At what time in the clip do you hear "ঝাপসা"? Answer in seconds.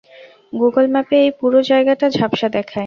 2.17-2.47